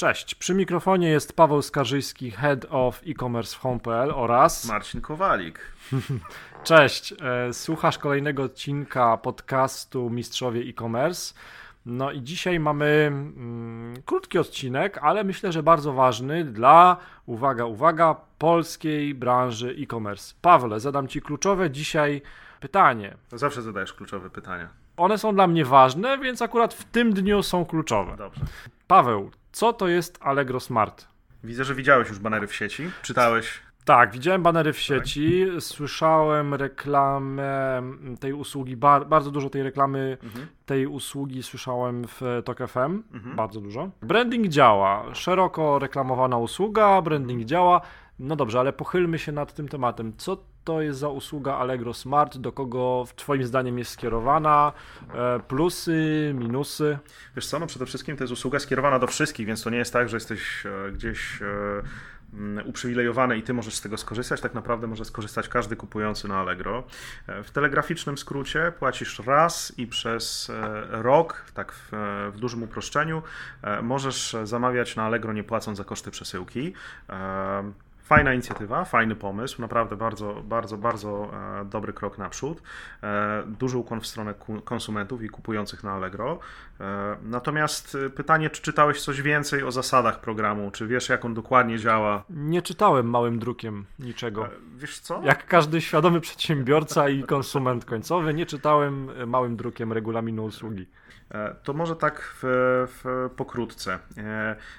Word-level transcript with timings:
Cześć, 0.00 0.34
przy 0.34 0.54
mikrofonie 0.54 1.08
jest 1.08 1.36
Paweł 1.36 1.62
Skarżyński, 1.62 2.30
Head 2.30 2.66
of 2.70 3.02
e-commerce 3.06 3.56
w 3.56 3.58
Home.pl 3.58 4.10
oraz 4.14 4.64
Marcin 4.68 5.00
Kowalik. 5.00 5.60
Cześć, 6.64 7.14
e, 7.22 7.52
słuchasz 7.52 7.98
kolejnego 7.98 8.42
odcinka 8.42 9.16
podcastu 9.16 10.10
Mistrzowie 10.10 10.60
e-commerce. 10.60 11.34
No 11.86 12.12
i 12.12 12.22
dzisiaj 12.22 12.60
mamy 12.60 12.86
mm, 12.86 13.94
krótki 14.04 14.38
odcinek, 14.38 14.98
ale 15.02 15.24
myślę, 15.24 15.52
że 15.52 15.62
bardzo 15.62 15.92
ważny 15.92 16.44
dla, 16.44 16.96
uwaga, 17.26 17.64
uwaga, 17.64 18.16
polskiej 18.38 19.14
branży 19.14 19.76
e-commerce. 19.82 20.34
Pawle, 20.42 20.80
zadam 20.80 21.08
Ci 21.08 21.22
kluczowe 21.22 21.70
dzisiaj 21.70 22.22
pytanie. 22.60 23.16
Zawsze 23.32 23.62
zadajesz 23.62 23.92
kluczowe 23.92 24.30
pytania. 24.30 24.79
One 25.00 25.18
są 25.18 25.34
dla 25.34 25.46
mnie 25.46 25.64
ważne, 25.64 26.18
więc 26.18 26.42
akurat 26.42 26.74
w 26.74 26.84
tym 26.84 27.12
dniu 27.12 27.42
są 27.42 27.64
kluczowe. 27.64 28.16
Dobrze. 28.16 28.40
Paweł, 28.86 29.30
co 29.52 29.72
to 29.72 29.88
jest 29.88 30.18
Allegro 30.22 30.60
Smart? 30.60 31.06
Widzę, 31.44 31.64
że 31.64 31.74
widziałeś 31.74 32.08
już 32.08 32.18
banery 32.18 32.46
w 32.46 32.54
sieci. 32.54 32.90
Czytałeś. 33.02 33.60
Tak, 33.84 34.12
widziałem 34.12 34.42
banery 34.42 34.72
w 34.72 34.78
sieci, 34.78 35.46
słyszałem 35.60 36.54
reklamę 36.54 37.82
tej 38.20 38.32
usługi, 38.32 38.76
bar 38.76 39.06
bardzo 39.06 39.30
dużo 39.30 39.50
tej 39.50 39.62
reklamy 39.62 40.18
Mhm. 40.22 40.46
tej 40.66 40.86
usługi 40.86 41.42
słyszałem 41.42 42.04
w 42.08 42.20
Tok 42.44 42.58
FM, 42.68 43.02
Mhm. 43.14 43.36
bardzo 43.36 43.60
dużo. 43.60 43.90
Branding 44.02 44.48
działa, 44.48 45.14
szeroko 45.14 45.78
reklamowana 45.78 46.38
usługa, 46.38 47.02
branding 47.02 47.44
działa. 47.44 47.80
No 48.18 48.36
dobrze, 48.36 48.60
ale 48.60 48.72
pochylmy 48.72 49.18
się 49.18 49.32
nad 49.32 49.54
tym 49.54 49.68
tematem. 49.68 50.12
Co 50.16 50.36
to 50.64 50.82
jest 50.82 50.98
za 50.98 51.08
usługa 51.08 51.54
Allegro 51.54 51.94
Smart? 51.94 52.38
Do 52.38 52.52
kogo 52.52 53.04
Twoim 53.16 53.44
zdaniem 53.44 53.78
jest 53.78 53.90
skierowana? 53.90 54.72
E, 55.14 55.40
Plusy, 55.40 56.32
minusy? 56.34 56.98
Wiesz 57.36 57.46
co, 57.46 57.58
no 57.58 57.66
przede 57.66 57.86
wszystkim 57.86 58.16
to 58.16 58.24
jest 58.24 58.32
usługa 58.32 58.58
skierowana 58.58 58.98
do 58.98 59.06
wszystkich, 59.06 59.46
więc 59.46 59.62
to 59.62 59.70
nie 59.70 59.78
jest 59.78 59.92
tak, 59.92 60.08
że 60.08 60.16
jesteś 60.16 60.66
e, 60.66 60.92
gdzieś 60.92 61.42
e, 61.42 62.62
uprzywilejowany 62.64 63.38
i 63.38 63.42
ty 63.42 63.54
możesz 63.54 63.74
z 63.74 63.80
tego 63.80 63.96
skorzystać. 63.96 64.40
Tak 64.40 64.54
naprawdę 64.54 64.86
może 64.86 65.04
skorzystać 65.04 65.48
każdy 65.48 65.76
kupujący 65.76 66.28
na 66.28 66.38
Allegro. 66.38 66.84
W 67.44 67.50
telegraficznym 67.50 68.18
skrócie 68.18 68.72
płacisz 68.78 69.18
raz 69.18 69.78
i 69.78 69.86
przez 69.86 70.52
rok, 70.90 71.44
tak 71.54 71.72
w, 71.72 71.88
w 72.34 72.38
dużym 72.38 72.62
uproszczeniu, 72.62 73.22
możesz 73.82 74.36
zamawiać 74.44 74.96
na 74.96 75.04
Allegro 75.04 75.32
nie 75.32 75.44
płacąc 75.44 75.78
za 75.78 75.84
koszty 75.84 76.10
przesyłki. 76.10 76.74
Fajna 78.10 78.34
inicjatywa, 78.34 78.84
fajny 78.84 79.16
pomysł, 79.16 79.60
naprawdę 79.60 79.96
bardzo, 79.96 80.42
bardzo, 80.44 80.76
bardzo 80.78 81.30
e, 81.60 81.64
dobry 81.64 81.92
krok 81.92 82.18
naprzód. 82.18 82.62
E, 83.02 83.42
duży 83.46 83.78
ukłon 83.78 84.00
w 84.00 84.06
stronę 84.06 84.34
konsumentów 84.64 85.22
i 85.22 85.28
kupujących 85.28 85.84
na 85.84 85.92
Allegro. 85.92 86.38
E, 86.80 87.16
natomiast 87.22 87.96
pytanie, 88.16 88.50
czy 88.50 88.62
czytałeś 88.62 89.02
coś 89.02 89.22
więcej 89.22 89.62
o 89.62 89.72
zasadach 89.72 90.20
programu? 90.20 90.70
Czy 90.70 90.86
wiesz, 90.86 91.08
jak 91.08 91.24
on 91.24 91.34
dokładnie 91.34 91.78
działa? 91.78 92.24
Nie 92.30 92.62
czytałem 92.62 93.10
małym 93.10 93.38
drukiem 93.38 93.84
niczego. 93.98 94.48
Wiesz 94.76 94.98
co? 94.98 95.22
Jak 95.24 95.46
każdy 95.46 95.80
świadomy 95.80 96.20
przedsiębiorca 96.20 97.08
i 97.08 97.24
konsument 97.24 97.84
końcowy, 97.84 98.34
nie 98.34 98.46
czytałem 98.46 99.08
małym 99.26 99.56
drukiem 99.56 99.92
regulaminu 99.92 100.44
usługi. 100.44 100.86
To 101.62 101.72
może 101.72 101.96
tak 101.96 102.34
w, 102.42 102.44
w, 102.88 103.30
pokrótce. 103.36 103.98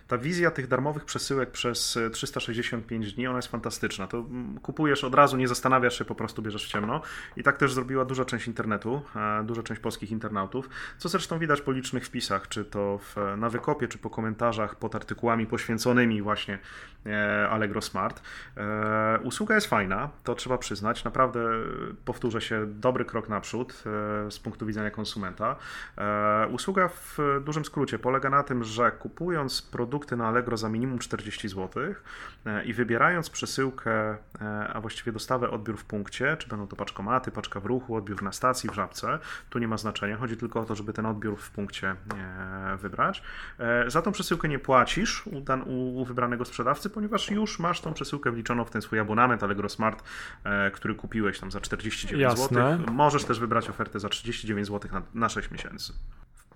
Ta 0.08 0.18
wizja 0.18 0.52
tych 0.52 0.68
darmowych 0.68 1.06
przesyłek 1.06 1.52
przez 1.52 1.98
e, 1.98 2.10
365 2.10 3.14
dni, 3.14 3.21
ona 3.28 3.38
jest 3.38 3.48
fantastyczna. 3.48 4.08
To 4.08 4.18
mm, 4.18 4.60
kupujesz 4.60 5.04
od 5.04 5.16
razu, 5.16 5.38
nie 5.38 5.48
zastanawiasz 5.48 5.98
się, 5.98 6.06
po 6.06 6.16
prostu 6.16 6.42
bierzesz 6.42 6.66
w 6.66 6.68
ciemno. 6.68 7.02
I 7.38 7.44
tak 7.44 7.58
też 7.58 7.74
zrobiła 7.74 8.06
duża 8.06 8.26
część 8.26 8.48
internetu, 8.48 9.02
e, 9.16 9.44
duża 9.44 9.64
część 9.64 9.82
polskich 9.82 10.12
internautów, 10.12 10.70
co 10.98 11.10
zresztą 11.10 11.40
widać 11.40 11.62
po 11.62 11.72
licznych 11.72 12.06
wpisach, 12.06 12.48
czy 12.48 12.66
to 12.66 12.98
w, 12.98 13.16
na 13.38 13.50
wykopie, 13.50 13.88
czy 13.88 13.98
po 13.98 14.10
komentarzach 14.10 14.76
pod 14.76 14.96
artykułami 14.96 15.46
poświęconymi 15.48 16.22
właśnie 16.22 16.60
e, 17.06 17.50
Allegro 17.50 17.82
Smart. 17.82 18.22
E, 18.58 19.20
Usługa 19.24 19.56
jest 19.56 19.68
fajna, 19.68 20.10
to 20.24 20.36
trzeba 20.36 20.58
przyznać. 20.58 21.04
Naprawdę, 21.04 21.50
powtórzę 22.06 22.42
się, 22.42 22.66
dobry 22.68 23.06
krok 23.06 23.30
naprzód 23.30 23.84
z 24.30 24.40
punktu 24.40 24.66
widzenia 24.66 24.92
konsumenta. 24.92 25.56
Usługa 26.52 26.88
w 26.88 27.18
dużym 27.46 27.66
skrócie 27.66 28.00
polega 28.00 28.30
na 28.30 28.44
tym, 28.44 28.64
że 28.64 28.92
kupując 28.92 29.62
produkty 29.62 30.18
na 30.18 30.28
Allegro 30.28 30.58
za 30.58 30.70
minimum 30.70 31.00
40 31.00 31.50
zł 31.50 31.84
i 32.66 32.74
wybierając 32.74 33.01
przesyłkę, 33.32 34.18
e, 34.42 34.68
a 34.74 34.82
właściwie 34.82 35.12
dostawę, 35.12 35.50
odbiór 35.50 35.78
w 35.78 35.86
punkcie, 35.86 36.38
czy 36.38 36.48
będą 36.48 36.68
to 36.68 36.76
paczkomaty, 36.76 37.32
paczka 37.32 37.60
w 37.60 37.66
ruchu, 37.66 37.96
odbiór 37.96 38.24
na 38.24 38.32
stacji, 38.32 38.70
w 38.70 38.74
żabce, 38.74 39.20
tu 39.50 39.60
nie 39.60 39.68
ma 39.68 39.78
znaczenia. 39.78 40.18
Chodzi 40.18 40.38
tylko 40.38 40.60
o 40.60 40.66
to, 40.66 40.76
żeby 40.76 40.94
ten 40.94 41.06
odbiór 41.06 41.38
w 41.38 41.52
punkcie 41.52 41.96
e, 42.18 42.78
wybrać. 42.78 43.24
E, 43.60 43.90
Za 43.92 44.02
tą 44.02 44.12
przesyłkę 44.12 44.48
nie 44.48 44.60
płacisz 44.60 45.28
u, 45.28 45.42
dan- 45.42 45.64
u, 45.68 46.06
wybranego 46.06 46.46
sprzedawcy, 46.46 46.90
ponieważ 46.90 47.32
już 47.32 47.60
masz 47.60 47.82
tą 47.82 47.94
przesyłkę 47.94 48.32
wliczoną 48.32 48.66
w 48.66 48.70
ten 48.70 48.82
swój 48.82 49.00
abonament 49.00 49.44
Allegro 49.44 49.70
Smart, 49.70 50.04
który 50.74 50.96
kupiłeś 50.96 51.40
tam 51.40 51.52
za 51.52 51.62
49 51.62 52.22
Jasne. 52.22 52.78
zł. 52.78 52.94
Możesz 52.94 53.26
też 53.26 53.40
wybrać 53.40 53.70
ofertę 53.70 54.00
za 54.00 54.10
39 54.10 54.68
zł 54.68 54.92
na, 54.94 55.02
na 55.14 55.30
6 55.30 55.52
miesięcy. 55.52 55.94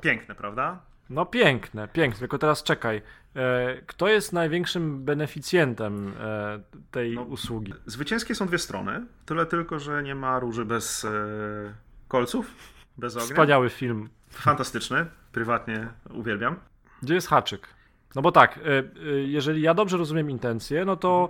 Piękne, 0.06 0.36
prawda? 0.36 0.80
No 1.10 1.26
piękne, 1.26 1.88
piękne, 1.88 2.20
tylko 2.20 2.38
teraz 2.38 2.64
czekaj. 2.64 3.02
E, 3.36 3.76
Kto 3.88 4.08
jest 4.08 4.34
największym 4.34 5.06
beneficjentem 5.06 6.14
e, 6.20 6.60
tej 6.92 7.16
No, 7.16 7.22
usługi? 7.22 7.74
Zwycięskie 7.86 8.36
są 8.36 8.48
dwie 8.48 8.58
strony, 8.58 9.06
tyle 9.26 9.46
tylko, 9.46 9.80
że 9.80 10.04
nie 10.04 10.16
ma 10.16 10.40
róży 10.40 10.66
bez 10.66 11.06
e, 11.06 11.10
kolców, 12.08 12.52
bez 12.98 13.16
ognia. 13.16 13.28
Wspaniały 13.28 13.70
film. 13.70 14.10
Fantastyczny, 14.30 15.06
prywatnie 15.32 15.88
uwielbiam. 16.14 16.56
Gdzie 17.04 17.14
jest 17.16 17.28
haczyk? 17.28 17.68
No 18.16 18.22
bo 18.22 18.32
tak, 18.32 18.60
jeżeli 19.26 19.62
ja 19.62 19.74
dobrze 19.74 19.98
rozumiem 19.98 20.30
intencje, 20.30 20.86
no 20.86 20.96
to 20.96 21.30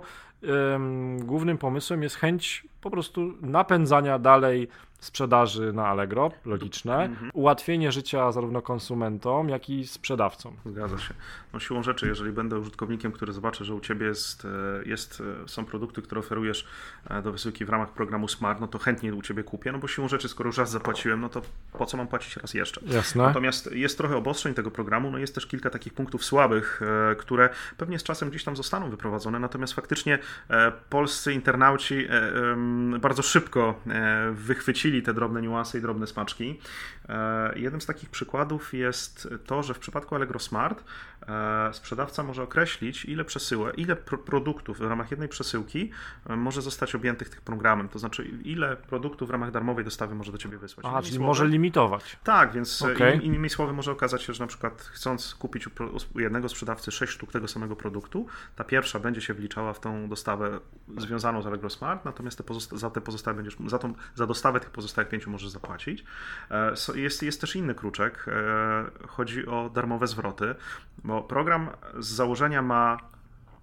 głównym 1.18 1.58
pomysłem 1.58 2.02
jest 2.02 2.16
chęć 2.16 2.66
po 2.80 2.90
prostu 2.90 3.34
napędzania 3.40 4.18
dalej 4.18 4.68
sprzedaży 5.00 5.72
na 5.72 5.86
Allegro, 5.86 6.30
logiczne, 6.44 7.04
Mhm. 7.04 7.30
ułatwienie 7.34 7.92
życia 7.92 8.32
zarówno 8.32 8.62
konsumentom, 8.62 9.48
jak 9.48 9.70
i 9.70 9.86
sprzedawcom. 9.86 10.56
Zgadza 10.66 10.98
się. 10.98 11.14
No 11.52 11.60
siłą 11.60 11.82
rzeczy, 11.82 12.06
jeżeli 12.06 12.32
będę 12.32 12.58
użytkownikiem, 12.58 13.12
który 13.12 13.32
zobaczy, 13.32 13.64
że 13.64 13.74
u 13.74 13.80
Ciebie 13.80 14.06
jest, 14.06 14.44
e, 14.44 14.48
jest, 14.88 15.22
e, 15.44 15.48
są 15.48 15.64
produkty, 15.64 16.02
które 16.02 16.18
oferujesz 16.18 16.66
e, 17.10 17.22
do 17.22 17.32
wysyłki 17.32 17.64
w 17.64 17.68
ramach 17.68 17.90
programu 17.90 18.28
Smart, 18.28 18.60
no 18.60 18.68
to 18.68 18.78
chętnie 18.78 19.14
u 19.14 19.22
Ciebie 19.22 19.42
kupię, 19.42 19.72
no 19.72 19.78
bo 19.78 19.88
siłą 19.88 20.08
rzeczy, 20.08 20.28
skoro 20.28 20.48
już 20.48 20.58
raz 20.58 20.70
zapłaciłem, 20.70 21.20
no 21.20 21.28
to 21.28 21.42
po 21.72 21.86
co 21.86 21.96
mam 21.96 22.06
płacić 22.08 22.36
raz 22.36 22.54
jeszcze? 22.54 22.80
Jasne. 22.86 23.22
Natomiast 23.22 23.72
jest 23.72 23.98
trochę 23.98 24.16
obostrzeń 24.16 24.54
tego 24.54 24.70
programu, 24.70 25.10
no 25.10 25.18
jest 25.18 25.34
też 25.34 25.46
kilka 25.46 25.70
takich 25.70 25.94
punktów 25.94 26.24
słabych, 26.24 26.80
które 27.18 27.48
pewnie 27.76 27.98
z 27.98 28.02
czasem 28.02 28.30
gdzieś 28.30 28.44
tam 28.44 28.56
zostaną 28.56 28.90
wyprowadzone, 28.90 29.38
natomiast 29.38 29.72
faktycznie 29.72 30.18
polscy 30.90 31.32
internauci 31.32 32.06
e, 32.10 32.10
bardzo 33.00 33.22
szybko 33.22 33.80
e, 33.86 34.30
wychwycili 34.32 35.02
te 35.02 35.14
drobne 35.14 35.42
niuanse 35.42 35.78
i 35.78 35.80
drobne 35.82 36.06
smaczki. 36.06 36.60
E, 37.08 37.58
Jednym 37.58 37.80
z 37.80 37.86
takich 37.86 38.10
przykładów 38.10 38.74
jest 38.74 39.28
to, 39.46 39.62
że 39.62 39.74
w 39.74 39.78
przypadku 39.78 40.14
Allegro 40.14 40.38
Smart 40.38 40.84
e, 41.28 41.70
sprzedawca 41.72 42.22
może 42.22 42.42
określić, 42.42 43.04
ile 43.04 43.24
przesyłek, 43.24 43.78
ile 43.78 43.96
pro- 43.96 44.18
produktów 44.18 44.78
w 44.78 44.80
ramach 44.82 45.10
jednej 45.10 45.28
przesyłki 45.28 45.90
e, 46.30 46.36
może 46.36 46.62
zostać 46.62 46.94
objętych 46.94 47.28
tym 47.30 47.40
programem, 47.44 47.88
to 47.88 47.98
znaczy 47.98 48.24
ile 48.44 48.76
produktów 48.76 49.28
w 49.28 49.30
ramach 49.30 49.50
darmowej 49.50 49.84
dostawy 49.84 50.14
może 50.14 50.32
do 50.32 50.38
Ciebie 50.38 50.58
wysłać. 50.58 50.86
Aha, 50.88 51.02
czyli 51.02 51.14
słowy- 51.16 51.26
może 51.26 51.46
limitować. 51.46 52.16
tak, 52.24 52.52
więc 52.52 52.82
e, 52.82 52.94
in, 53.14 53.22
innymi 53.22 53.50
słowy 53.50 53.72
może 53.72 53.92
okazać 53.92 54.22
się, 54.22 54.32
że 54.34 54.44
na 54.44 54.48
przykład 54.48 54.90
chcąc 54.92 55.34
kupić 55.34 55.66
u, 56.14 56.20
jednego 56.20 56.48
sprzedawcy 56.48 56.90
6 56.92 57.12
sztuk 57.12 57.32
tego 57.32 57.48
samego 57.48 57.76
produktu, 57.76 58.26
ta 58.56 58.64
pierwsza 58.64 58.98
będzie 59.00 59.20
się 59.20 59.34
wliczała 59.34 59.72
w 59.72 59.80
tą 59.80 60.08
dostawę 60.16 60.60
związaną 60.98 61.42
z 61.42 61.46
Allegro 61.46 61.70
Smart, 61.70 62.04
natomiast 62.04 62.38
te 62.38 62.78
za 62.78 62.90
te 62.90 63.00
pozostałe 63.00 63.34
będziesz, 63.34 63.56
za, 63.66 63.78
tą, 63.78 63.94
za 64.14 64.26
dostawę 64.26 64.60
tych 64.60 64.70
pozostałych 64.70 65.08
pięciu 65.08 65.30
możesz 65.30 65.48
zapłacić. 65.48 66.04
E, 66.50 66.74
Jest, 66.94 67.22
jest 67.22 67.40
też 67.40 67.56
inny 67.56 67.74
kruczek, 67.74 68.26
e, 68.28 69.06
chodzi 69.08 69.46
o 69.46 69.70
darmowe 69.70 70.06
zwroty, 70.06 70.54
bo 71.04 71.22
program 71.22 71.70
z 71.98 72.06
założenia 72.06 72.62
ma 72.62 72.98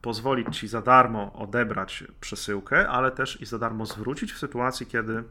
pozwolić 0.01 0.57
Ci 0.57 0.67
za 0.67 0.81
darmo 0.81 1.33
odebrać 1.33 2.03
przesyłkę, 2.21 2.89
ale 2.89 3.11
też 3.11 3.41
i 3.41 3.45
za 3.45 3.59
darmo 3.59 3.85
zwrócić 3.85 4.33
w 4.33 4.37
sytuacji, 4.37 4.85
kiedy 4.85 5.23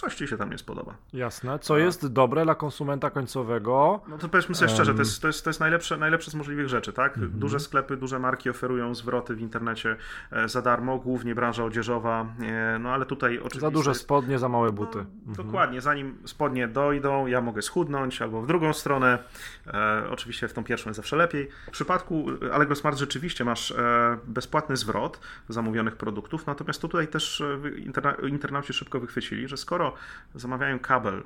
coś 0.00 0.14
Ci 0.14 0.28
się 0.28 0.36
tam 0.36 0.50
nie 0.50 0.58
spodoba. 0.58 0.94
Jasne. 1.12 1.58
Co 1.58 1.78
jest 1.78 2.12
dobre 2.12 2.44
dla 2.44 2.54
konsumenta 2.54 3.10
końcowego. 3.10 4.00
No 4.08 4.18
to 4.18 4.28
powiedzmy 4.28 4.54
sobie 4.54 4.68
szczerze, 4.68 4.94
to 4.94 4.98
jest, 4.98 5.22
to 5.22 5.26
jest, 5.26 5.44
to 5.44 5.50
jest 5.50 5.60
najlepsze, 5.60 5.96
najlepsze 5.96 6.30
z 6.30 6.34
możliwych 6.34 6.68
rzeczy, 6.68 6.92
tak? 6.92 7.16
Mhm. 7.16 7.38
Duże 7.38 7.60
sklepy, 7.60 7.96
duże 7.96 8.18
marki 8.18 8.50
oferują 8.50 8.94
zwroty 8.94 9.34
w 9.34 9.40
internecie 9.40 9.96
e, 10.32 10.48
za 10.48 10.62
darmo, 10.62 10.98
głównie 10.98 11.34
branża 11.34 11.64
odzieżowa, 11.64 12.26
e, 12.40 12.78
no 12.78 12.90
ale 12.90 13.06
tutaj 13.06 13.38
oczywiście... 13.38 13.60
Za 13.60 13.70
duże 13.70 13.94
spodnie, 13.94 14.38
za 14.38 14.48
małe 14.48 14.72
buty. 14.72 15.04
No, 15.26 15.34
dokładnie, 15.34 15.80
zanim 15.80 16.18
spodnie 16.24 16.68
dojdą, 16.68 17.26
ja 17.26 17.40
mogę 17.40 17.62
schudnąć 17.62 18.22
albo 18.22 18.42
w 18.42 18.46
drugą 18.46 18.72
stronę. 18.72 19.18
E, 19.66 20.04
oczywiście 20.10 20.48
w 20.48 20.52
tą 20.52 20.64
pierwszą 20.64 20.90
jest 20.90 20.96
zawsze 20.96 21.16
lepiej. 21.16 21.48
W 21.68 21.70
przypadku 21.70 22.26
Allegro 22.52 22.76
Smart 22.76 22.98
rzeczywiście 22.98 23.44
masz 23.44 23.70
e, 23.70 24.18
bezpłatny 24.26 24.76
zwrot 24.76 25.20
zamówionych 25.48 25.96
produktów, 25.96 26.46
natomiast 26.46 26.80
tutaj 26.80 27.08
też 27.08 27.40
e, 27.40 27.78
interna 27.78 28.12
internauci 28.28 28.72
szybko 28.72 29.00
wychwycili, 29.00 29.48
że 29.48 29.56
skoro 29.56 29.87
zamawiają 30.34 30.78
kabel 30.78 31.24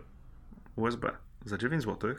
USB 0.77 1.11
za 1.45 1.59
9 1.59 1.83
zł 1.83 2.15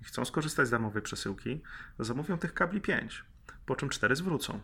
i 0.00 0.04
chcą 0.04 0.24
skorzystać 0.24 0.66
z 0.66 0.70
darmowej 0.70 1.02
przesyłki, 1.02 1.62
zamówią 1.98 2.38
tych 2.38 2.54
kabli 2.54 2.80
5. 2.80 3.24
po 3.66 3.76
czym 3.76 3.88
cztery 3.88 4.16
zwrócą. 4.16 4.60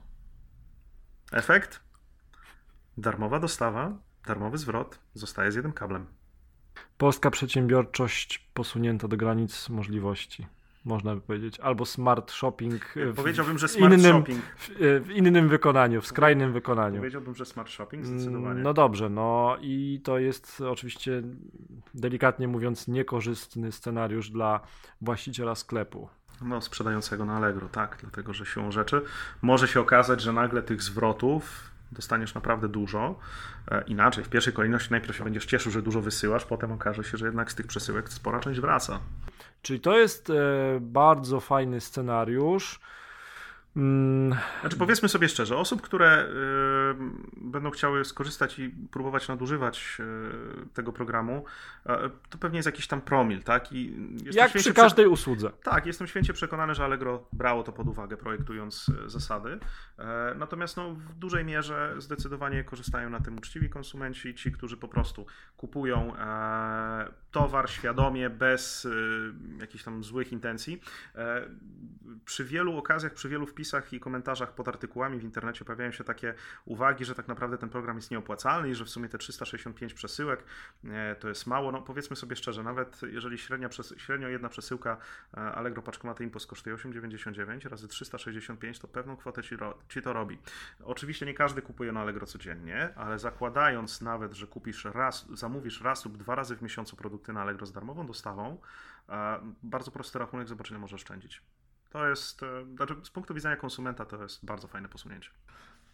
Efekt? 1.33 1.81
Darmowa 2.99 3.41
dostawa, 3.41 3.99
darmowy 4.27 4.59
zwrot 4.59 4.99
zostaje 5.15 5.53
z 5.53 5.55
jednym 5.55 5.73
kablem. 5.73 6.07
Polska 6.99 7.31
przedsiębiorczość 7.31 8.39
posunięta 8.55 9.09
do 9.09 9.17
granic 9.17 9.69
możliwości 9.69 10.47
można 10.85 11.15
by 11.15 11.21
powiedzieć, 11.21 11.61
albo 11.61 11.87
smart 11.87 12.33
shopping. 12.33 12.85
W, 12.97 13.15
Powiedziałbym, 13.17 13.59
że 13.59 13.69
smart 13.69 13.95
innym, 13.95 14.17
shopping. 14.17 14.43
W, 14.57 14.69
w, 15.07 15.11
innym 15.11 15.49
wykonaniu, 15.49 16.01
w 16.01 16.07
skrajnym 16.07 16.53
wykonaniu. 16.53 16.97
Powiedziałbym, 16.97 17.35
że 17.35 17.47
smart 17.47 17.71
shopping 17.71 18.07
zdecydowanie. 18.07 18.63
No 18.63 18.75
dobrze, 18.75 19.09
no 19.09 19.57
i 19.61 20.01
to 20.05 20.19
jest 20.19 20.61
oczywiście 20.61 21.23
delikatnie 21.95 22.49
mówiąc 22.49 22.89
niekorzystny 22.89 23.73
scenariusz 23.73 24.31
dla 24.31 24.61
właściciela 25.01 25.55
sklepu. 25.55 26.09
No, 26.43 26.61
sprzedającego 26.61 27.25
na 27.25 27.37
Allegro, 27.37 27.69
tak, 27.69 27.99
dlatego 28.01 28.33
że 28.33 28.47
siłą 28.47 28.73
rzeczy 28.73 29.03
może 29.43 29.69
się 29.69 29.81
okazać, 29.81 30.21
że 30.21 30.33
nagle 30.33 30.63
tych 30.63 30.83
zwrotów 30.83 31.71
dostaniesz 31.93 32.35
naprawdę 32.35 32.69
dużo. 32.69 33.19
E, 33.71 33.85
inaczej, 33.87 34.25
w 34.25 34.29
pierwszej 34.29 34.53
kolejności 34.53 34.91
najpierw 34.91 35.17
się 35.17 35.25
będziesz 35.25 35.47
cieszył, 35.47 35.73
że 35.73 35.83
dużo 35.83 36.01
wysyłasz, 36.01 36.45
potem 36.45 36.73
okaże 36.73 37.05
się, 37.05 37.19
że 37.19 37.27
jednak 37.27 37.53
z 37.53 37.55
tych 37.55 37.67
przesyłek 37.67 38.09
spora 38.09 38.41
część 38.41 38.61
wraca. 38.61 39.01
Czyli 39.63 39.81
to 39.81 39.99
jest 39.99 40.31
e, 40.31 40.35
bardzo 40.81 41.41
fajny 41.41 41.81
scenariusz. 41.81 42.81
Mm. 43.77 44.39
Znaczy 44.61 44.77
powiedzmy 44.77 45.09
sobie 45.09 45.29
szczerze, 45.29 45.57
osób, 45.57 45.83
które 45.83 46.27
y, 46.27 46.31
będą 47.37 47.71
chciały 47.71 48.05
skorzystać 48.05 48.59
i 48.59 48.69
próbować 48.69 49.29
nadużywać 49.29 49.99
y, 50.01 50.75
tego 50.75 50.93
programu, 50.93 51.45
y, 51.87 51.89
to 52.31 52.39
pewnie 52.39 52.59
jest 52.59 52.67
jakiś 52.67 52.87
tam 52.87 53.01
promil, 53.01 53.43
tak? 53.43 53.73
I 53.73 53.97
Jak 54.33 54.53
przy 54.53 54.75
każdej 54.75 55.05
prze... 55.05 55.11
usłudze. 55.11 55.51
Tak, 55.63 55.87
jestem 55.87 56.07
święcie 56.07 56.33
przekonany, 56.33 56.75
że 56.75 56.85
Allegro 56.85 57.27
brało 57.33 57.63
to 57.63 57.73
pod 57.73 57.89
uwagę, 57.89 58.17
projektując 58.17 58.91
zasady. 59.07 59.59
Natomiast 60.37 60.77
no, 60.77 60.95
w 60.95 61.15
dużej 61.15 61.45
mierze 61.45 61.95
zdecydowanie 61.99 62.65
korzystają 62.65 63.11
na 63.11 63.21
tym 63.21 63.39
uczciwi 63.39 63.71
konsumenci, 63.71 64.35
ci, 64.35 64.53
którzy 64.53 64.77
po 64.77 64.89
prostu 64.89 65.27
kupują 65.57 66.13
towar 67.31 67.71
świadomie, 67.71 68.31
bez 68.31 68.89
jakichś 69.61 69.85
tam 69.85 70.05
złych 70.05 70.33
intencji. 70.33 70.81
Przy 72.25 72.45
wielu 72.45 72.77
okazjach, 72.77 73.15
przy 73.15 73.29
wielu 73.29 73.47
wpisach 73.47 73.93
i 73.93 74.01
komentarzach 74.01 74.55
pod 74.55 74.69
artykułami 74.69 75.19
w 75.19 75.25
internecie 75.25 75.65
pojawiają 75.65 75.91
się 75.93 76.05
takie 76.05 76.35
uwagi, 76.65 77.05
że 77.05 77.15
tak 77.15 77.29
naprawdę 77.29 77.59
ten 77.59 77.69
program 77.69 77.97
jest 77.97 78.11
nieopłacalny 78.11 78.71
i 78.71 78.75
że 78.75 78.85
w 78.85 78.91
sumie 78.91 79.09
te 79.09 79.19
365 79.19 79.95
przesyłek 79.95 80.45
e, 80.85 81.17
to 81.17 81.29
jest 81.29 81.47
mało. 81.47 81.73
No 81.73 81.83
powiedzmy 81.83 82.17
sobie 82.17 82.37
szczerze, 82.37 82.63
nawet 82.63 83.01
jeżeli 83.03 83.39
średnia, 83.39 83.69
średnio 83.97 84.29
jedna 84.29 84.49
przesyłka 84.49 84.97
e, 85.35 85.41
Allegro 85.41 85.83
Paczkomaty 85.83 86.25
Impost 86.25 86.47
kosztuje 86.47 86.77
8,99 86.77 87.69
razy 87.69 87.89
365, 87.89 88.79
to 88.79 88.89
pewną 88.89 89.17
kwotę 89.17 89.43
ci, 89.43 89.57
ci 89.89 90.03
to 90.03 90.13
robi. 90.13 90.39
Oczywiście 90.85 91.27
nie 91.27 91.35
każdy 91.35 91.63
kupuje 91.63 91.93
na 91.93 92.01
Allegro 92.01 92.27
codziennie, 92.27 92.95
ale 92.97 93.19
zakładając 93.19 94.01
nawet, 94.01 94.33
że 94.33 94.47
kupisz 94.47 94.85
raz, 94.85 95.27
zamówisz 95.35 95.81
raz 95.81 96.05
lub 96.05 96.17
dwa 96.17 96.35
razy 96.35 96.57
w 96.57 96.63
miesiącu 96.63 96.97
produkty 97.21 97.33
na 97.33 97.43
Allegro 97.43 97.67
z 97.67 97.73
darmową 97.73 98.07
dostawą, 98.07 98.57
e, 99.09 99.39
bardzo 99.63 99.91
prosty 99.91 100.19
rachunek 100.19 100.49
zobaczenia 100.49 100.81
może 100.81 100.97
oszczędzić. 100.97 101.43
To 101.91 102.09
jest, 102.09 102.43
e, 102.43 102.65
znaczy 102.77 102.97
z 103.03 103.11
punktu 103.11 103.35
widzenia 103.35 103.57
konsumenta 103.57 104.05
to 104.05 104.23
jest 104.23 104.45
bardzo 104.45 104.69
fajne 104.69 104.89
posunięcie. 104.89 105.31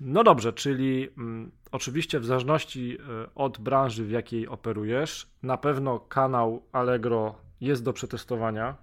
No 0.00 0.25
dobrze, 0.25 0.52
czyli 0.52 1.08
mm, 1.19 1.50
oczywiście 1.73 2.20
w 2.20 2.25
zależności 2.25 2.99
e, 2.99 3.34
od 3.34 3.58
branży, 3.58 4.05
w 4.05 4.11
jakiej 4.11 4.49
operujesz, 4.49 5.31
na 5.43 5.56
pewno 5.56 6.00
kanał 6.00 6.62
Allegro 6.73 7.34
jest 7.61 7.84
do 7.84 7.93
przetestowania, 7.93 8.76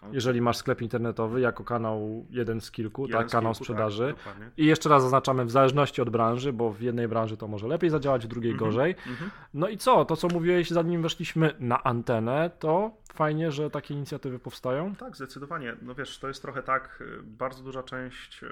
tak. 0.00 0.14
jeżeli 0.14 0.40
masz 0.40 0.56
sklep 0.56 0.82
internetowy 0.82 1.40
jako 1.40 1.64
kanał 1.64 2.26
jeden 2.30 2.60
z 2.60 2.70
kilku, 2.70 3.06
jeden 3.06 3.20
tak, 3.20 3.28
z 3.28 3.32
kanał 3.32 3.52
kilku, 3.52 3.64
sprzedaży. 3.64 4.14
Tak, 4.24 4.34
I 4.56 4.66
jeszcze 4.66 4.88
raz 4.88 5.02
zaznaczamy 5.02 5.44
w 5.44 5.50
zależności 5.50 6.02
od 6.02 6.10
branży, 6.10 6.52
bo 6.52 6.72
w 6.72 6.80
jednej 6.80 7.08
branży 7.08 7.36
to 7.36 7.48
może 7.48 7.68
lepiej 7.68 7.90
zadziałać, 7.90 8.24
w 8.24 8.28
drugiej 8.28 8.54
-hmm, 8.54 8.58
gorzej. 8.58 8.94
-hmm. 8.94 9.28
No 9.54 9.68
i 9.68 9.78
co, 9.78 10.04
to 10.04 10.16
co 10.16 10.28
mówiłeś 10.28 10.70
zanim 10.70 11.02
weszliśmy 11.02 11.54
na 11.58 11.82
antenę, 11.84 12.50
to 12.58 12.90
fajnie, 13.18 13.52
że 13.52 13.70
takie 13.70 13.94
inicjatywy 13.94 14.38
powstają. 14.38 14.94
Tak, 14.94 15.16
zdecydowanie. 15.16 15.76
No 15.82 15.94
wiesz, 15.94 16.18
to 16.18 16.28
jest 16.28 16.42
trochę 16.42 16.62
tak, 16.62 16.98
y, 17.00 17.22
bardzo 17.22 17.62
duża 17.62 17.82
część 17.82 18.42
y, 18.42 18.46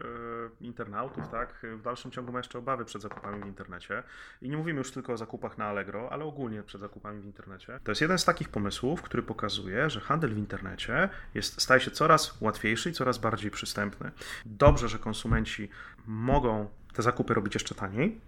internautów, 0.60 1.28
tak, 1.28 1.66
w 1.78 1.82
dalszym 1.82 2.10
ciągu 2.10 2.32
ma 2.32 2.38
jeszcze 2.38 2.58
obawy 2.58 2.84
przed 2.84 3.02
zakupami 3.02 3.42
w 3.42 3.46
internecie. 3.46 4.02
I 4.42 4.48
nie 4.48 4.56
mówimy 4.56 4.78
już 4.78 4.92
tylko 4.92 5.12
o 5.12 5.16
zakupach 5.16 5.58
na 5.58 5.64
Allegro, 5.64 6.12
ale 6.12 6.24
ogólnie 6.24 6.62
przed 6.62 6.80
zakupami 6.80 7.20
w 7.20 7.24
internecie. 7.24 7.80
To 7.84 7.90
jest 7.90 8.00
jeden 8.00 8.18
z 8.18 8.24
takich 8.24 8.48
pomysłów, 8.48 9.02
który 9.02 9.22
pokazuje, 9.22 9.90
że 9.90 10.00
handel 10.00 10.34
w 10.34 10.38
internecie 10.38 11.08
jest, 11.36 11.60
staje 11.60 11.80
się 11.80 11.90
coraz 11.90 12.40
łatwiejszy 12.40 12.90
i 12.90 12.92
coraz 12.92 13.18
bardziej 13.18 13.50
przystępny. 13.50 14.10
Dobrze, 14.46 14.88
że 14.88 14.98
konsumenci 14.98 15.68
mogą 16.06 16.68
te 16.92 17.02
zakupy 17.02 17.34
robić 17.34 17.54
jeszcze 17.54 17.74
taniej. 17.74 18.20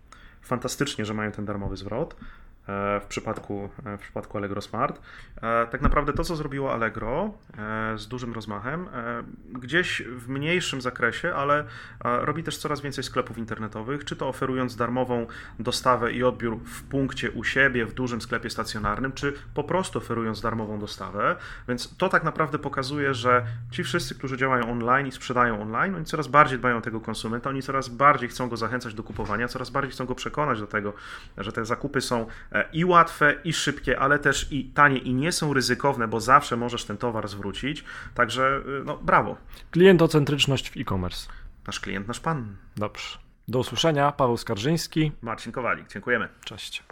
Fantastycznie, 0.43 1.05
że 1.05 1.14
mają 1.14 1.32
ten 1.32 1.44
darmowy 1.44 1.76
zwrot. 1.76 2.16
E, 2.69 3.00
w 3.00 3.05
przypadku, 3.05 3.70
e, 3.85 3.99
w 3.99 4.00
przypadku 4.00 4.38
Allegro 4.38 4.61
Smart. 4.61 5.00
E, 5.43 5.67
tak 5.67 5.81
naprawdę 5.81 6.12
to, 6.12 6.25
co 6.25 6.37
zrobiło 6.37 6.73
Allegro 6.73 7.32
z 7.97 8.09
dużym 8.09 8.32
rozmachem, 8.32 8.88
gdzieś 9.53 10.03
w 10.03 10.29
mniejszym 10.29 10.81
zakresie, 10.81 11.35
ale 11.35 11.65
robi 12.00 12.43
też 12.43 12.59
coraz 12.59 12.81
więcej 12.81 13.05
sklepów 13.05 13.38
internetowych, 13.38 14.05
czy 14.05 14.17
to 14.17 14.29
oferując 14.29 14.76
darmową 14.76 15.26
dostawę 15.59 16.12
i 16.12 16.25
odbiór 16.25 16.59
w 16.59 16.82
punkcie 16.82 17.31
u 17.31 17.44
siebie, 17.44 17.87
w 17.87 17.94
dużym 17.94 18.20
sklepie 18.20 18.50
stacjonarnym, 18.50 19.12
czy 19.12 19.32
po 19.55 19.64
prostu 19.64 19.99
oferując 19.99 20.41
darmową 20.41 20.79
dostawę. 20.79 21.37
Więc 21.69 21.97
to 21.97 22.09
tak 22.09 22.25
naprawdę 22.25 22.59
pokazuje, 22.59 23.14
że 23.14 23.47
ci 23.71 23.85
wszyscy, 23.85 24.14
którzy 24.14 24.37
działają 24.37 24.71
online 24.71 25.06
i 25.06 25.12
sprzedają 25.12 25.62
online, 25.62 25.94
oni 25.94 26.05
coraz 26.05 26.26
bardziej 26.29 26.59
dbają 26.59 26.76
o 26.76 26.81
tego 26.81 27.00
konsumenta, 27.00 27.50
oni 27.50 27.62
coraz 27.62 27.88
bardziej 27.88 28.29
chcą 28.29 28.49
go 28.49 28.56
zachęcać 28.56 28.94
do 28.94 29.03
kupowania, 29.03 29.49
coraz 29.49 29.71
bardziej 29.71 29.93
chcą 29.93 30.06
go 30.06 30.14
przekonać 30.14 30.61
do 30.61 30.67
tego, 30.67 30.93
że 31.38 31.53
te 31.53 31.64
zakupy 31.64 32.00
są 32.00 32.26
i 32.72 32.84
łatwe, 32.84 33.34
i 33.44 33.52
szybkie, 33.52 33.99
ale 33.99 34.19
też 34.19 34.52
i 34.52 34.64
tanie 34.64 34.99
i 34.99 35.14
nie 35.14 35.32
są 35.32 35.52
ryzykowne, 35.52 36.08
bo 36.08 36.20
zawsze 36.20 36.56
możesz 36.56 36.84
ten 36.84 36.96
towar 36.96 37.28
zwrócić. 37.28 37.84
Także 38.14 38.62
y, 38.81 38.84
no, 38.84 38.96
brawo. 38.96 39.37
Klientocentryczność 39.70 40.70
w 40.70 40.76
e-commerce. 40.76 41.28
Nasz 41.66 41.81
klient, 41.81 42.08
nasz 42.08 42.20
pan. 42.20 42.56
Dobrze. 42.76 43.19
Do 43.49 43.58
usłyszenia. 43.58 44.12
Paweł 44.12 44.37
Skarżyński. 44.37 45.12
Marcin 45.22 45.52
Kowalik. 45.52 45.88
Dziękujemy. 45.88 46.28
Cześć. 46.44 46.82